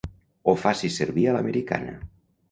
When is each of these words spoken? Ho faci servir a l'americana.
Ho 0.47 0.53
faci 0.61 0.89
servir 0.95 1.25
a 1.31 1.35
l'americana. 1.35 1.93